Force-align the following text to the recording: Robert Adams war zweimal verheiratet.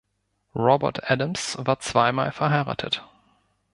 Robert 0.55 1.11
Adams 1.11 1.57
war 1.59 1.79
zweimal 1.79 2.31
verheiratet. 2.31 3.03